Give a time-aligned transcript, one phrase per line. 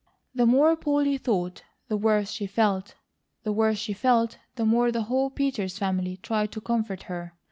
[0.33, 2.95] The more Polly thought, the worse she felt.
[3.43, 7.35] The worse she felt, the more the whole Peters family tried to comfort her.